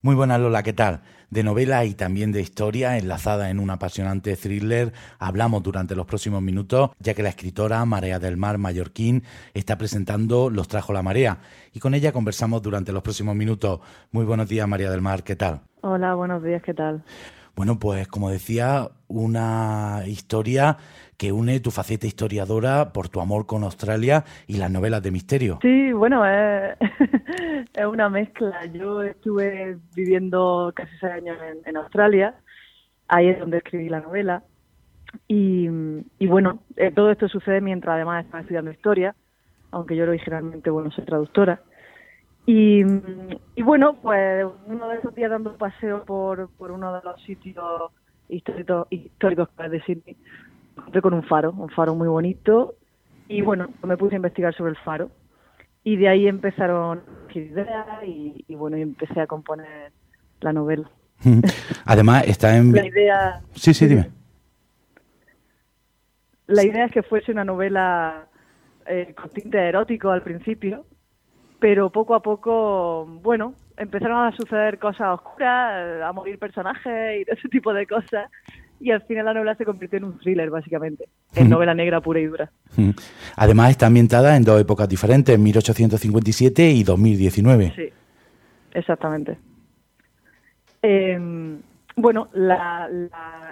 Muy 0.00 0.14
buenas 0.14 0.38
Lola, 0.38 0.62
¿qué 0.62 0.72
tal? 0.72 1.00
De 1.28 1.42
novela 1.42 1.84
y 1.84 1.92
también 1.92 2.30
de 2.30 2.40
historia, 2.40 2.98
enlazada 2.98 3.50
en 3.50 3.58
un 3.58 3.68
apasionante 3.68 4.36
thriller, 4.36 4.92
hablamos 5.18 5.60
durante 5.64 5.96
los 5.96 6.06
próximos 6.06 6.40
minutos, 6.40 6.90
ya 7.00 7.14
que 7.14 7.24
la 7.24 7.30
escritora 7.30 7.84
Marea 7.84 8.20
del 8.20 8.36
Mar 8.36 8.58
Mallorquín 8.58 9.24
está 9.54 9.76
presentando 9.76 10.50
Los 10.50 10.68
trajo 10.68 10.92
la 10.92 11.02
marea 11.02 11.38
y 11.72 11.80
con 11.80 11.94
ella 11.94 12.12
conversamos 12.12 12.62
durante 12.62 12.92
los 12.92 13.02
próximos 13.02 13.34
minutos. 13.34 13.80
Muy 14.12 14.24
buenos 14.24 14.48
días 14.48 14.68
María 14.68 14.88
del 14.88 15.02
Mar, 15.02 15.24
¿qué 15.24 15.34
tal? 15.34 15.62
Hola, 15.80 16.14
buenos 16.14 16.44
días, 16.44 16.62
¿qué 16.62 16.74
tal? 16.74 17.02
Bueno, 17.58 17.76
pues 17.80 18.06
como 18.06 18.30
decía, 18.30 18.86
una 19.08 20.02
historia 20.06 20.76
que 21.16 21.32
une 21.32 21.58
tu 21.58 21.72
faceta 21.72 22.06
historiadora 22.06 22.92
por 22.92 23.08
tu 23.08 23.20
amor 23.20 23.46
con 23.46 23.64
Australia 23.64 24.22
y 24.46 24.58
las 24.58 24.70
novelas 24.70 25.02
de 25.02 25.10
misterio. 25.10 25.58
Sí, 25.60 25.92
bueno, 25.92 26.24
es, 26.24 26.76
una 27.84 28.08
mezcla. 28.10 28.64
Yo 28.66 29.02
estuve 29.02 29.76
viviendo 29.96 30.70
casi 30.72 30.96
seis 31.00 31.14
años 31.14 31.36
en, 31.64 31.76
Australia, 31.76 32.36
ahí 33.08 33.26
es 33.26 33.40
donde 33.40 33.56
escribí 33.56 33.88
la 33.88 34.02
novela. 34.02 34.44
Y, 35.26 35.66
bueno, 36.28 36.60
eh, 36.76 36.92
todo 36.92 37.10
esto 37.10 37.26
sucede 37.26 37.60
mientras 37.60 37.96
además 37.96 38.24
estaba 38.24 38.42
estudiando 38.42 38.70
historia, 38.70 39.16
aunque 39.72 39.96
yo 39.96 40.04
originalmente, 40.04 40.70
bueno, 40.70 40.92
soy 40.92 41.04
traductora. 41.04 41.60
Y, 42.50 42.82
bueno, 43.62 43.98
pues 44.00 44.46
uno 44.64 44.88
de 44.88 44.96
esos 44.96 45.14
días 45.14 45.30
dando 45.30 45.54
paseo 45.58 46.06
por, 46.06 46.48
por 46.56 46.70
uno 46.70 46.94
de 46.94 47.02
los 47.04 47.22
sitios 47.24 47.92
históricos, 48.30 48.86
históricos 48.88 49.50
de 49.70 49.82
Sydney, 49.82 50.16
encontré 50.74 51.02
con 51.02 51.12
un 51.12 51.24
faro, 51.24 51.52
un 51.52 51.68
faro 51.68 51.94
muy 51.94 52.08
bonito. 52.08 52.76
Y 53.28 53.42
bueno, 53.42 53.68
me 53.82 53.98
puse 53.98 54.14
a 54.14 54.16
investigar 54.16 54.54
sobre 54.54 54.70
el 54.70 54.78
faro. 54.78 55.10
Y 55.84 55.96
de 55.96 56.08
ahí 56.08 56.26
empezaron 56.26 57.02
ideas 57.34 58.02
y, 58.06 58.46
y 58.48 58.54
bueno, 58.54 58.78
y 58.78 58.80
empecé 58.80 59.20
a 59.20 59.26
componer 59.26 59.92
la 60.40 60.54
novela. 60.54 60.90
Además, 61.84 62.26
está 62.26 62.56
en... 62.56 62.72
La 62.72 62.86
idea... 62.86 63.42
Sí, 63.52 63.74
sí, 63.74 63.86
dime. 63.86 64.10
La 66.46 66.64
idea 66.64 66.86
es 66.86 66.92
que 66.92 67.02
fuese 67.02 67.30
una 67.30 67.44
novela 67.44 68.26
eh, 68.86 69.14
con 69.14 69.28
tinte 69.28 69.58
erótico 69.58 70.08
al 70.10 70.22
principio, 70.22 70.86
pero 71.58 71.90
poco 71.90 72.14
a 72.14 72.22
poco, 72.22 73.06
bueno, 73.22 73.54
empezaron 73.76 74.26
a 74.26 74.36
suceder 74.36 74.78
cosas 74.78 75.08
oscuras, 75.14 76.02
a 76.02 76.12
morir 76.12 76.38
personajes 76.38 77.20
y 77.20 77.22
ese 77.30 77.48
tipo 77.48 77.72
de 77.72 77.86
cosas. 77.86 78.30
Y 78.80 78.92
al 78.92 79.02
final 79.02 79.24
la 79.24 79.34
novela 79.34 79.56
se 79.56 79.64
convirtió 79.64 79.96
en 79.96 80.04
un 80.04 80.18
thriller, 80.18 80.50
básicamente, 80.50 81.08
en 81.34 81.50
novela 81.50 81.74
negra 81.74 82.00
pura 82.00 82.20
y 82.20 82.26
dura. 82.26 82.48
Además 83.34 83.70
está 83.70 83.86
ambientada 83.86 84.36
en 84.36 84.44
dos 84.44 84.60
épocas 84.60 84.88
diferentes, 84.88 85.36
1857 85.36 86.70
y 86.70 86.84
2019. 86.84 87.72
Sí, 87.74 87.88
exactamente. 88.72 89.36
Em, 90.80 91.60
bueno, 91.96 92.28
la, 92.32 92.88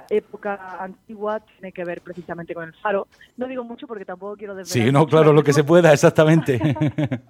época 0.08 0.76
antigua 0.78 1.40
tiene 1.40 1.72
que 1.72 1.84
ver 1.84 2.00
precisamente 2.00 2.54
con 2.54 2.62
el 2.62 2.72
faro. 2.74 3.08
No 3.36 3.48
digo 3.48 3.64
mucho 3.64 3.88
porque 3.88 4.04
tampoco 4.04 4.36
quiero 4.36 4.64
Sí, 4.64 4.92
no, 4.92 5.06
claro, 5.08 5.32
lo 5.32 5.42
que 5.42 5.52
se 5.52 5.64
pueda, 5.64 5.92
exactamente. 5.92 6.60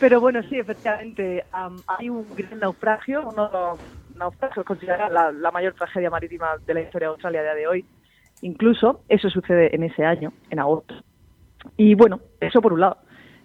Pero 0.00 0.18
bueno, 0.18 0.42
sí, 0.44 0.58
efectivamente, 0.58 1.44
hay 1.86 2.08
un 2.08 2.26
gran 2.34 2.58
naufragio, 2.58 3.28
uno 3.28 3.48
de 3.48 3.52
los 3.52 3.80
naufragios 4.16 4.64
considerada 4.64 5.30
la, 5.30 5.50
mayor 5.50 5.74
tragedia 5.74 6.08
marítima 6.08 6.56
de 6.66 6.72
la 6.72 6.80
historia 6.80 7.08
de 7.08 7.12
Australia 7.12 7.40
a 7.40 7.44
día 7.44 7.54
de 7.54 7.66
hoy. 7.66 7.84
Incluso 8.40 9.02
eso 9.10 9.28
sucede 9.28 9.74
en 9.74 9.82
ese 9.82 10.04
año, 10.04 10.32
en 10.48 10.58
agosto. 10.58 10.94
Y 11.76 11.94
bueno, 11.94 12.20
eso 12.40 12.62
por 12.62 12.72
un 12.72 12.80
lado. 12.80 12.96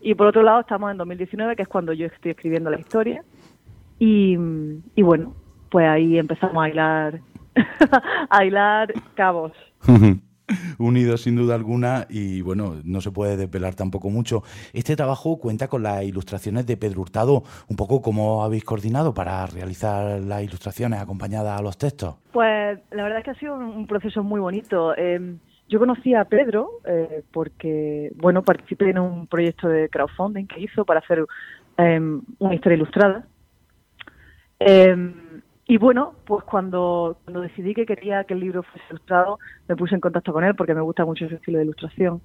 Y 0.01 0.15
por 0.15 0.27
otro 0.27 0.43
lado, 0.43 0.61
estamos 0.61 0.91
en 0.91 0.97
2019, 0.97 1.57
que 1.57 1.63
es 1.63 1.67
cuando 1.67 1.91
yo 1.91 2.05
estoy 2.05 2.31
escribiendo 2.31 2.69
la 2.69 2.79
historia. 2.79 3.21
Y, 3.99 4.37
y 4.95 5.01
bueno, 5.01 5.35
pues 5.69 5.87
ahí 5.89 6.17
empezamos 6.17 6.63
a 6.63 6.69
hilar, 6.69 7.19
a 8.29 8.45
hilar 8.45 8.93
cabos. 9.15 9.51
unido 10.77 11.17
sin 11.17 11.35
duda 11.35 11.55
alguna 11.55 12.05
y 12.09 12.41
bueno, 12.41 12.75
no 12.83 13.01
se 13.01 13.11
puede 13.11 13.37
desvelar 13.37 13.75
tampoco 13.75 14.09
mucho. 14.09 14.43
Este 14.73 14.95
trabajo 14.95 15.37
cuenta 15.37 15.67
con 15.67 15.83
las 15.83 16.03
ilustraciones 16.03 16.65
de 16.65 16.77
Pedro 16.77 17.01
Hurtado, 17.01 17.43
un 17.67 17.75
poco 17.75 18.01
cómo 18.01 18.43
habéis 18.43 18.63
coordinado 18.63 19.13
para 19.13 19.45
realizar 19.47 20.19
las 20.21 20.43
ilustraciones 20.43 20.99
acompañadas 20.99 21.59
a 21.59 21.63
los 21.63 21.77
textos. 21.77 22.15
Pues 22.31 22.79
la 22.91 23.03
verdad 23.03 23.19
es 23.19 23.25
que 23.25 23.31
ha 23.31 23.39
sido 23.39 23.55
un 23.55 23.87
proceso 23.87 24.23
muy 24.23 24.39
bonito. 24.39 24.95
Em, 24.97 25.39
yo 25.67 25.79
conocí 25.79 26.13
a 26.13 26.25
Pedro 26.25 26.69
eh, 26.85 27.23
porque, 27.31 28.11
bueno, 28.15 28.43
participé 28.43 28.91
en 28.91 28.99
un 28.99 29.27
proyecto 29.27 29.67
de 29.67 29.89
crowdfunding 29.89 30.45
que 30.45 30.61
hizo 30.61 30.85
para 30.85 30.99
hacer 30.99 31.25
em, 31.77 32.21
una 32.39 32.55
historia 32.55 32.75
ilustrada. 32.75 33.25
Em, 34.59 35.24
y 35.67 35.77
bueno, 35.77 36.13
pues 36.25 36.43
cuando, 36.43 37.17
cuando 37.23 37.41
decidí 37.41 37.73
que 37.73 37.87
quería 37.87 38.23
que 38.23 38.35
el 38.35 38.39
libro 38.39 38.61
fuese 38.61 38.85
ilustrado, 38.89 39.39
me 39.67 39.75
puse 39.75 39.95
en 39.95 40.01
contacto 40.01 40.31
con 40.31 40.43
él 40.43 40.55
porque 40.55 40.75
me 40.75 40.81
gusta 40.81 41.05
mucho 41.05 41.25
ese 41.25 41.35
estilo 41.35 41.57
de 41.57 41.63
ilustración. 41.63 42.21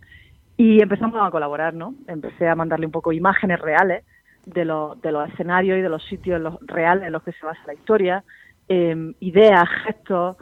Y 0.59 0.83
empezamos 0.83 1.19
a 1.23 1.31
colaborar, 1.31 1.73
¿no? 1.73 1.95
Empecé 2.07 2.47
a 2.47 2.55
mandarle 2.55 2.85
un 2.85 2.93
poco 2.93 3.13
imágenes 3.13 3.59
reales 3.59 4.05
de, 4.45 4.61
de 4.61 5.13
los 5.13 5.31
escenarios 5.31 5.79
y 5.79 5.81
de 5.81 5.89
los 5.89 6.05
sitios 6.05 6.39
los, 6.39 6.59
reales 6.67 7.07
en 7.07 7.13
los 7.13 7.23
que 7.23 7.33
se 7.33 7.47
basa 7.47 7.61
la 7.67 7.73
historia, 7.73 8.25
em, 8.69 9.15
ideas, 9.21 9.67
gestos, 9.87 10.37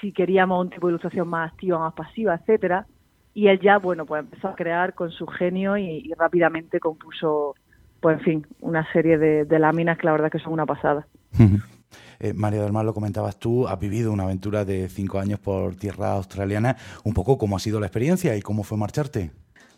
si 0.00 0.10
queríamos 0.10 0.60
un 0.60 0.70
tipo 0.70 0.88
de 0.88 0.92
ilustración 0.92 1.28
más 1.28 1.52
activa, 1.52 1.78
más 1.78 1.94
pasiva, 1.94 2.34
etcétera. 2.34 2.84
Y 3.32 3.46
él 3.46 3.60
ya, 3.60 3.78
bueno, 3.78 4.06
pues 4.06 4.24
empezó 4.24 4.48
a 4.48 4.56
crear 4.56 4.94
con 4.94 5.12
su 5.12 5.24
genio 5.28 5.76
y, 5.76 6.12
rápidamente 6.18 6.80
compuso, 6.80 7.54
pues 8.00 8.18
en 8.18 8.24
fin, 8.24 8.46
una 8.58 8.90
serie 8.92 9.18
de, 9.18 9.44
de 9.44 9.58
láminas 9.60 9.98
que 9.98 10.06
la 10.06 10.12
verdad 10.12 10.32
que 10.32 10.40
son 10.40 10.52
una 10.52 10.66
pasada. 10.66 11.06
Eh, 12.20 12.34
María 12.34 12.62
del 12.62 12.72
Mar, 12.72 12.84
lo 12.84 12.92
comentabas 12.92 13.38
tú, 13.38 13.66
has 13.66 13.80
vivido 13.80 14.12
una 14.12 14.24
aventura 14.24 14.66
de 14.66 14.90
cinco 14.90 15.18
años 15.18 15.40
por 15.40 15.74
tierra 15.76 16.12
australiana. 16.12 16.76
Un 17.02 17.14
poco, 17.14 17.38
¿cómo 17.38 17.56
ha 17.56 17.58
sido 17.58 17.80
la 17.80 17.86
experiencia 17.86 18.36
y 18.36 18.42
cómo 18.42 18.62
fue 18.62 18.76
marcharte? 18.76 19.30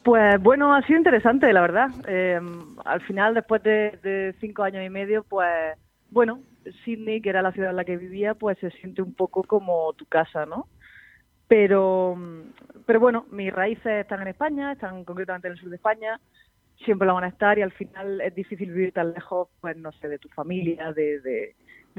Pues 0.02 0.42
bueno, 0.42 0.74
ha 0.74 0.82
sido 0.82 0.98
interesante, 0.98 1.52
la 1.52 1.60
verdad. 1.60 1.90
Eh, 2.08 2.40
al 2.84 3.00
final, 3.02 3.34
después 3.34 3.62
de, 3.62 4.34
cinco 4.40 4.64
años 4.64 4.84
y 4.84 4.90
medio, 4.90 5.22
pues 5.22 5.78
bueno, 6.10 6.40
Sydney, 6.84 7.20
que 7.20 7.30
era 7.30 7.42
la 7.42 7.52
ciudad 7.52 7.70
en 7.70 7.76
la 7.76 7.84
que 7.84 7.96
vivía, 7.96 8.34
pues 8.34 8.58
se 8.58 8.70
siente 8.72 9.02
un 9.02 9.14
poco 9.14 9.44
como 9.44 9.92
tu 9.92 10.06
casa, 10.06 10.44
¿no? 10.44 10.66
Pero, 11.46 12.16
pero 12.86 12.98
bueno, 12.98 13.26
mis 13.30 13.52
raíces 13.52 14.00
están 14.00 14.22
en 14.22 14.28
España, 14.28 14.72
están 14.72 15.04
concretamente 15.04 15.46
en 15.46 15.52
el 15.52 15.60
sur 15.60 15.70
de 15.70 15.76
España, 15.76 16.18
siempre 16.84 17.06
lo 17.06 17.14
van 17.14 17.24
a 17.24 17.28
estar 17.28 17.56
y 17.58 17.62
al 17.62 17.72
final 17.72 18.20
es 18.20 18.34
difícil 18.34 18.72
vivir 18.72 18.92
tan 18.92 19.12
lejos, 19.12 19.48
pues 19.60 19.76
no 19.76 19.92
sé, 19.92 20.08
de 20.08 20.18
tu 20.18 20.28
familia, 20.30 20.92
de, 20.92 21.20
de 21.20 21.54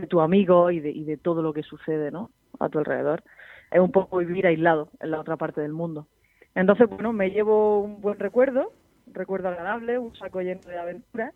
tu 0.09 0.21
amigo 0.21 0.71
y 0.71 0.79
de, 0.79 0.91
y 0.91 1.03
de 1.03 1.17
todo 1.17 1.41
lo 1.41 1.53
que 1.53 1.63
sucede 1.63 2.11
¿no? 2.11 2.31
a 2.59 2.69
tu 2.69 2.79
alrededor. 2.79 3.23
Es 3.71 3.79
un 3.79 3.91
poco 3.91 4.17
vivir 4.17 4.45
aislado 4.45 4.89
en 4.99 5.11
la 5.11 5.19
otra 5.19 5.37
parte 5.37 5.61
del 5.61 5.73
mundo. 5.73 6.07
Entonces, 6.55 6.87
bueno, 6.89 7.13
me 7.13 7.31
llevo 7.31 7.79
un 7.79 8.01
buen 8.01 8.19
recuerdo, 8.19 8.73
un 9.07 9.13
recuerdo 9.13 9.49
agradable, 9.49 9.97
un 9.97 10.15
saco 10.15 10.41
lleno 10.41 10.61
de 10.61 10.77
aventuras 10.77 11.33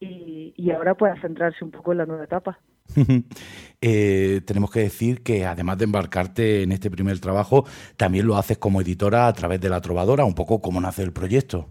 y, 0.00 0.52
y 0.56 0.70
ahora 0.72 0.94
pues 0.94 1.20
centrarse 1.20 1.64
un 1.64 1.70
poco 1.70 1.92
en 1.92 1.98
la 1.98 2.06
nueva 2.06 2.24
etapa. 2.24 2.58
eh, 3.80 4.40
tenemos 4.44 4.70
que 4.70 4.80
decir 4.80 5.22
que 5.22 5.44
además 5.44 5.78
de 5.78 5.84
embarcarte 5.84 6.62
en 6.62 6.72
este 6.72 6.90
primer 6.90 7.20
trabajo, 7.20 7.64
también 7.96 8.26
lo 8.26 8.36
haces 8.36 8.58
como 8.58 8.80
editora 8.80 9.26
a 9.26 9.32
través 9.32 9.60
de 9.60 9.68
La 9.68 9.80
Trovadora, 9.80 10.24
un 10.24 10.34
poco 10.34 10.60
cómo 10.60 10.80
nace 10.80 11.02
el 11.02 11.12
proyecto. 11.12 11.68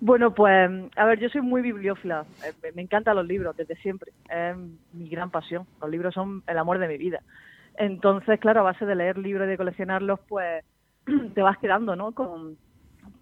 Bueno, 0.00 0.32
pues, 0.32 0.70
a 0.96 1.04
ver, 1.06 1.18
yo 1.18 1.28
soy 1.28 1.40
muy 1.40 1.60
bibliófila. 1.60 2.24
Eh, 2.44 2.72
me 2.74 2.82
encantan 2.82 3.16
los 3.16 3.26
libros 3.26 3.56
desde 3.56 3.74
siempre. 3.76 4.12
Es 4.30 4.56
mi 4.92 5.08
gran 5.08 5.30
pasión. 5.30 5.66
Los 5.80 5.90
libros 5.90 6.14
son 6.14 6.42
el 6.46 6.58
amor 6.58 6.78
de 6.78 6.88
mi 6.88 6.98
vida. 6.98 7.20
Entonces, 7.76 8.38
claro, 8.40 8.60
a 8.60 8.64
base 8.64 8.86
de 8.86 8.94
leer 8.94 9.18
libros 9.18 9.46
y 9.46 9.50
de 9.50 9.56
coleccionarlos, 9.56 10.20
pues 10.28 10.64
te 11.34 11.42
vas 11.42 11.58
quedando, 11.58 11.96
¿no? 11.96 12.12
Con 12.12 12.56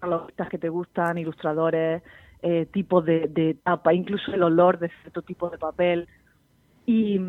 los 0.01 0.31
que 0.49 0.57
te 0.57 0.69
gustan, 0.69 1.17
ilustradores, 1.17 2.03
eh, 2.41 2.67
tipos 2.71 3.05
de, 3.05 3.57
tapa, 3.63 3.93
incluso 3.93 4.33
el 4.33 4.43
olor 4.43 4.79
de 4.79 4.89
cierto 5.01 5.21
tipo 5.21 5.49
de 5.49 5.57
papel. 5.57 6.07
Y 6.85 7.19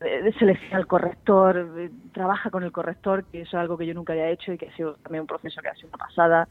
eh, 0.00 0.32
selecciona 0.38 0.78
el 0.78 0.86
corrector, 0.86 1.74
eh, 1.78 1.90
trabaja 2.12 2.50
con 2.50 2.64
el 2.64 2.72
corrector, 2.72 3.24
que 3.24 3.42
eso 3.42 3.56
es 3.56 3.60
algo 3.60 3.78
que 3.78 3.86
yo 3.86 3.94
nunca 3.94 4.12
había 4.12 4.30
hecho 4.30 4.52
y 4.52 4.58
que 4.58 4.68
ha 4.68 4.76
sido 4.76 4.94
también 4.94 5.22
un 5.22 5.26
proceso 5.26 5.62
que 5.62 5.68
ha 5.68 5.74
sido 5.74 5.88
una 5.88 5.98
pasada. 5.98 6.48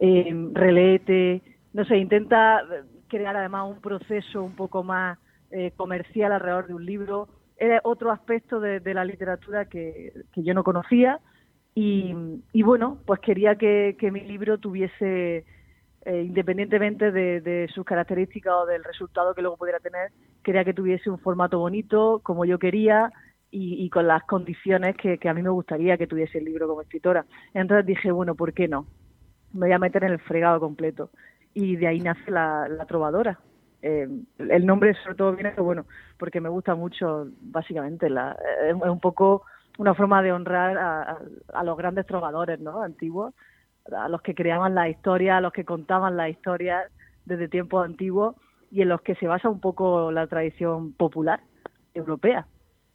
Eh, 0.00 0.32
releete, 0.52 1.42
no 1.72 1.84
sé, 1.84 1.96
intenta 1.98 2.62
crear 3.08 3.36
además 3.36 3.70
un 3.70 3.80
proceso 3.80 4.42
un 4.42 4.54
poco 4.54 4.82
más 4.82 5.18
eh, 5.50 5.72
comercial 5.76 6.32
alrededor 6.32 6.66
de 6.66 6.74
un 6.74 6.84
libro. 6.84 7.28
Era 7.56 7.80
otro 7.84 8.12
aspecto 8.12 8.60
de, 8.60 8.80
la 8.94 9.04
literatura 9.04 9.64
que, 9.64 10.12
yo 10.36 10.54
no 10.54 10.62
conocía 10.62 11.20
y, 11.74 12.12
bueno, 12.62 12.98
pues 13.06 13.20
quería 13.20 13.56
que, 13.56 13.96
mi 14.12 14.20
libro 14.20 14.58
tuviese, 14.58 15.44
eh, 16.04 16.22
independientemente 16.22 17.10
de, 17.10 17.68
sus 17.72 17.84
características 17.84 18.52
o 18.52 18.66
del 18.66 18.84
resultado 18.84 19.34
que 19.34 19.42
luego 19.42 19.56
pudiera 19.56 19.80
tener, 19.80 20.10
quería 20.42 20.64
que 20.64 20.74
tuviese 20.74 21.08
un 21.08 21.18
formato 21.18 21.58
bonito, 21.58 22.20
como 22.22 22.44
yo 22.44 22.58
quería, 22.58 23.10
y, 23.50 23.88
con 23.90 24.06
las 24.06 24.24
condiciones 24.24 24.96
que, 24.96 25.18
que, 25.18 25.28
a 25.28 25.34
mí 25.34 25.42
me 25.42 25.50
gustaría 25.50 25.96
que 25.96 26.06
tuviese 26.06 26.38
el 26.38 26.44
libro 26.44 26.68
como 26.68 26.82
escritora. 26.82 27.24
Entonces 27.54 27.86
dije, 27.86 28.10
bueno, 28.10 28.34
¿por 28.34 28.52
qué 28.52 28.68
no? 28.68 28.86
Me 29.52 29.66
voy 29.66 29.72
a 29.72 29.78
meter 29.78 30.04
en 30.04 30.12
el 30.12 30.18
fregado 30.18 30.60
completo 30.60 31.10
y 31.58 31.74
de 31.74 31.88
ahí 31.88 32.00
nace 32.00 32.30
la, 32.30 32.68
trovadora. 32.86 33.40
eh, 33.82 34.08
el 34.38 34.64
nombre 34.64 34.94
sobre 35.02 35.16
todo 35.16 35.32
viene, 35.32 35.52
bueno, 35.58 35.86
porque 36.16 36.40
me 36.40 36.48
gusta 36.48 36.76
mucho, 36.76 37.26
básicamente, 37.40 38.08
la, 38.08 38.36
es 38.68 38.74
un 38.74 39.00
poco 39.00 39.44
una 39.76 39.94
forma 39.94 40.22
de 40.22 40.32
honrar 40.32 40.78
a, 40.78 41.64
los 41.64 41.76
grandes 41.76 42.06
trovadores, 42.06 42.60
¿no? 42.60 42.82
Antiguos, 42.82 43.34
a 43.92 44.08
los 44.08 44.22
que 44.22 44.36
creaban 44.36 44.76
la 44.76 44.88
historia, 44.88 45.38
a 45.38 45.40
los 45.40 45.52
que 45.52 45.64
contaban 45.64 46.16
la 46.16 46.28
historia 46.28 46.84
desde 47.24 47.48
tiempos 47.48 47.84
antiguos 47.84 48.36
y 48.70 48.82
en 48.82 48.88
los 48.88 49.00
que 49.00 49.16
se 49.16 49.26
basa 49.26 49.48
un 49.48 49.60
poco 49.60 50.12
la 50.12 50.28
tradición 50.28 50.92
popular 50.92 51.40
europea, 51.92 52.46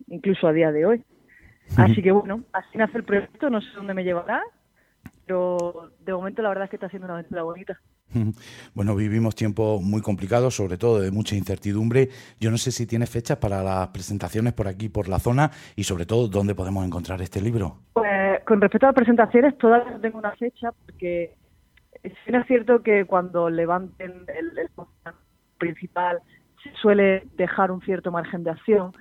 incluso 0.07 0.47
a 0.47 0.53
día 0.53 0.71
de 0.71 0.85
hoy. 0.85 1.03
Así 1.77 2.01
que 2.01 2.13
bueno, 2.13 2.43
así 2.53 2.77
nace 2.77 2.97
el 2.97 3.03
proyecto, 3.03 3.49
no 3.49 3.59
sé 3.59 3.67
dónde 3.75 3.93
me 3.93 4.05
llevará, 4.05 4.41
pero 5.25 5.91
de 5.99 6.13
momento 6.13 6.41
la 6.41 6.49
verdad 6.49 6.65
es 6.65 6.69
que 6.69 6.77
está 6.77 6.89
siendo 6.89 7.07
una 7.07 7.15
aventura 7.15 7.43
bonita. 7.43 7.79
Bueno, 8.73 8.95
vivimos 8.95 9.35
tiempos 9.35 9.81
muy 9.81 10.01
complicados, 10.01 10.55
sobre 10.55 10.77
todo 10.77 10.99
de 10.99 11.11
mucha 11.11 11.35
incertidumbre. 11.35 12.09
Yo 12.39 12.51
no 12.51 12.57
sé 12.57 12.71
si 12.71 12.85
tiene 12.85 13.05
fechas 13.05 13.37
para 13.37 13.63
las 13.63 13.87
presentaciones 13.89 14.53
por 14.53 14.67
aquí, 14.67 14.89
por 14.89 15.07
la 15.07 15.19
zona, 15.19 15.51
y 15.75 15.83
sobre 15.83 16.05
todo, 16.05 16.27
¿dónde 16.27 16.55
podemos 16.55 16.85
encontrar 16.85 17.21
este 17.21 17.41
libro? 17.41 17.77
Pues 17.93 18.43
con 18.45 18.61
respecto 18.61 18.87
a 18.87 18.89
las 18.89 18.95
presentaciones, 18.95 19.57
todavía 19.57 19.91
no 19.91 19.99
tengo 19.99 20.17
una 20.17 20.35
fecha, 20.35 20.71
porque 20.85 21.35
es 22.01 22.13
cierto 22.47 22.81
que 22.81 23.05
cuando 23.05 23.49
levanten 23.49 24.25
el 24.27 24.69
principal 25.57 26.19
se 26.63 26.71
suele 26.81 27.23
dejar 27.37 27.71
un 27.71 27.81
cierto 27.81 28.11
margen 28.11 28.43
de 28.43 28.51
acción. 28.51 28.91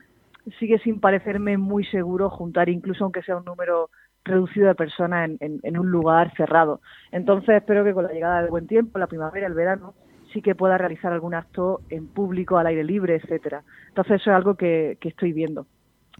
Sigue 0.59 0.79
sin 0.81 1.01
parecerme 1.01 1.57
muy 1.57 1.85
seguro 1.87 2.29
juntar, 2.29 2.69
incluso 2.69 3.05
aunque 3.05 3.23
sea 3.23 3.37
un 3.37 3.45
número 3.45 3.91
reducido 4.25 4.69
de 4.69 4.75
personas 4.75 5.31
en, 5.41 5.79
un 5.79 5.91
lugar 5.91 6.33
cerrado. 6.37 6.81
Entonces 7.11 7.57
espero 7.57 7.85
que 7.85 7.93
con 7.93 8.05
la 8.05 8.13
llegada 8.13 8.41
del 8.41 8.51
buen 8.51 8.67
tiempo, 8.67 8.99
la 8.99 9.07
primavera, 9.07 9.47
el 9.47 9.55
verano, 9.55 9.95
sí 10.33 10.43
que 10.43 10.55
pueda 10.55 10.79
realizar 10.79 11.13
algún 11.13 11.35
acto 11.35 11.81
en 11.91 12.07
público, 12.07 12.57
al 12.57 12.67
aire 12.67 12.85
libre, 12.85 13.17
etcétera. 13.17 13.63
Entonces 13.89 14.21
eso 14.21 14.31
es 14.31 14.37
algo 14.37 14.55
que, 14.55 14.99
estoy 15.01 15.33
viendo. 15.33 15.67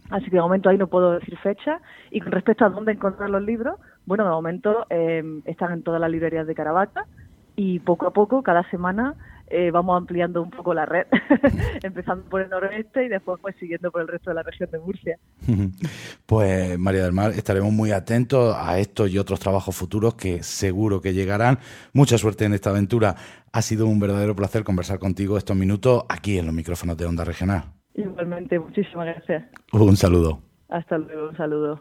Así 0.09 0.25
que 0.25 0.35
de 0.35 0.41
momento 0.41 0.69
ahí 0.69 0.77
no 0.77 0.87
puedo 0.87 1.13
decir 1.13 1.37
fecha. 1.37 1.79
Y 2.11 2.19
con 2.19 2.31
respecto 2.31 2.65
a 2.65 2.69
dónde 2.69 2.91
encontrar 2.91 3.29
los 3.29 3.41
libros, 3.41 3.79
bueno, 4.05 4.25
de 4.25 4.31
momento 4.31 4.85
eh, 4.89 5.23
están 5.45 5.71
en 5.71 5.83
todas 5.83 6.01
las 6.01 6.11
librerías 6.11 6.45
de 6.45 6.55
Caravaca 6.55 7.05
y 7.55 7.79
poco 7.79 8.07
a 8.07 8.11
poco, 8.11 8.43
cada 8.43 8.63
semana, 8.69 9.15
eh, 9.53 9.69
vamos 9.71 9.95
ampliando 9.95 10.41
un 10.41 10.49
poco 10.49 10.73
la 10.73 10.85
red, 10.85 11.05
empezando 11.83 12.25
por 12.25 12.41
el 12.41 12.49
noroeste 12.49 13.05
y 13.05 13.07
después 13.07 13.39
pues 13.39 13.55
siguiendo 13.59 13.91
por 13.91 14.01
el 14.01 14.07
resto 14.07 14.31
de 14.31 14.35
la 14.35 14.43
región 14.43 14.69
de 14.71 14.79
Murcia. 14.79 15.19
Pues 16.25 16.79
María 16.79 17.03
del 17.03 17.11
Mar, 17.11 17.31
estaremos 17.31 17.71
muy 17.71 17.91
atentos 17.91 18.55
a 18.57 18.79
estos 18.79 19.11
y 19.11 19.19
otros 19.19 19.39
trabajos 19.39 19.75
futuros 19.75 20.15
que 20.15 20.41
seguro 20.41 21.01
que 21.01 21.13
llegarán. 21.13 21.59
Mucha 21.93 22.17
suerte 22.17 22.45
en 22.45 22.53
esta 22.53 22.71
aventura. 22.71 23.15
Ha 23.51 23.61
sido 23.61 23.85
un 23.85 23.99
verdadero 23.99 24.35
placer 24.35 24.63
conversar 24.63 24.97
contigo 24.97 25.37
estos 25.37 25.55
minutos 25.55 26.03
aquí 26.09 26.39
en 26.39 26.47
los 26.47 26.55
micrófonos 26.55 26.97
de 26.97 27.05
Onda 27.05 27.23
Regional. 27.23 27.65
Igualmente, 27.93 28.57
muchísimas 28.57 29.05
gracias. 29.05 29.43
Un 29.73 29.95
saludo. 29.95 30.39
Hasta 30.69 30.97
luego, 30.97 31.29
un 31.29 31.37
saludo. 31.37 31.79